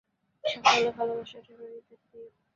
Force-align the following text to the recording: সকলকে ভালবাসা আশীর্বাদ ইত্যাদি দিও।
সকলকে 0.43 0.89
ভালবাসা 0.97 1.37
আশীর্বাদ 1.39 1.71
ইত্যাদি 1.71 2.05
দিও। 2.11 2.27